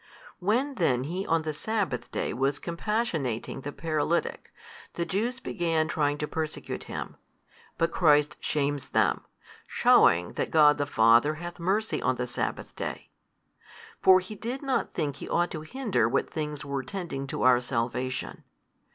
[0.01, 0.07] |254
[0.39, 4.51] When then He on the sabbath day was compassionating the paralytic,
[4.95, 7.17] the Jews began trying to persecute Him:
[7.77, 9.25] but Christ shames them,
[9.67, 13.11] shewing that Grod the Father hath mercy on the sabbath day.
[14.01, 17.59] For He did not think He ought to hinder what things were tending to our
[17.61, 18.43] salvation.